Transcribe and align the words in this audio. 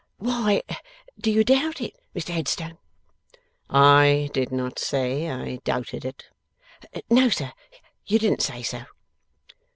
'Why 0.17 0.63
do 1.19 1.29
you 1.29 1.43
doubt 1.43 1.79
it, 1.79 1.93
Mr 2.15 2.29
Headstone?' 2.33 2.79
'I 3.69 4.31
did 4.33 4.51
not 4.51 4.79
say 4.79 5.29
I 5.29 5.57
doubted 5.57 6.05
it.' 6.05 6.25
'No, 7.07 7.29
sir; 7.29 7.53
you 8.07 8.17
didn't 8.17 8.41
say 8.41 8.63
so. 8.63 8.85